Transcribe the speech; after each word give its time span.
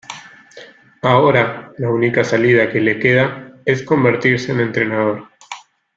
Ahora, 1.03 1.73
la 1.77 1.91
única 1.91 2.23
salida 2.23 2.71
que 2.71 2.81
le 2.81 2.97
queda 2.97 3.59
es 3.65 3.83
convertirse 3.83 4.51
en 4.51 4.59
entrenador. 4.61 5.27